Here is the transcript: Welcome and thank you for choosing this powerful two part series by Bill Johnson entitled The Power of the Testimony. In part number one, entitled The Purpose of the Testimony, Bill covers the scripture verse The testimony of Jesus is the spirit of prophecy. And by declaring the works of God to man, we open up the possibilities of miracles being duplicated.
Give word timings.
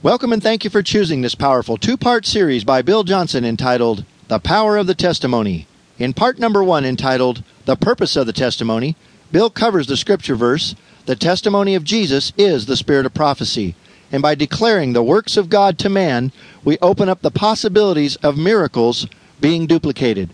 Welcome 0.00 0.32
and 0.32 0.40
thank 0.40 0.62
you 0.62 0.70
for 0.70 0.80
choosing 0.80 1.22
this 1.22 1.34
powerful 1.34 1.76
two 1.76 1.96
part 1.96 2.24
series 2.24 2.62
by 2.62 2.82
Bill 2.82 3.02
Johnson 3.02 3.44
entitled 3.44 4.04
The 4.28 4.38
Power 4.38 4.76
of 4.76 4.86
the 4.86 4.94
Testimony. 4.94 5.66
In 5.98 6.12
part 6.12 6.38
number 6.38 6.62
one, 6.62 6.84
entitled 6.84 7.42
The 7.64 7.74
Purpose 7.74 8.14
of 8.14 8.24
the 8.24 8.32
Testimony, 8.32 8.94
Bill 9.32 9.50
covers 9.50 9.88
the 9.88 9.96
scripture 9.96 10.36
verse 10.36 10.76
The 11.06 11.16
testimony 11.16 11.74
of 11.74 11.82
Jesus 11.82 12.32
is 12.36 12.66
the 12.66 12.76
spirit 12.76 13.06
of 13.06 13.14
prophecy. 13.14 13.74
And 14.12 14.22
by 14.22 14.36
declaring 14.36 14.92
the 14.92 15.02
works 15.02 15.36
of 15.36 15.50
God 15.50 15.78
to 15.78 15.88
man, 15.88 16.30
we 16.62 16.78
open 16.78 17.08
up 17.08 17.22
the 17.22 17.32
possibilities 17.32 18.14
of 18.22 18.38
miracles 18.38 19.08
being 19.40 19.66
duplicated. 19.66 20.30